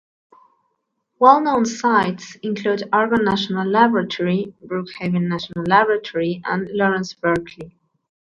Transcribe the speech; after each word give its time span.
Well-known 1.19 1.67
sites 1.67 2.33
include 2.41 2.89
Argonne 2.91 3.23
National 3.23 3.67
Laboratory, 3.67 4.51
Brookhaven 4.65 5.27
National 5.29 5.63
Laboratory 5.63 6.41
and 6.43 6.67
Lawrence 6.73 7.13
Berkeley. 7.13 7.77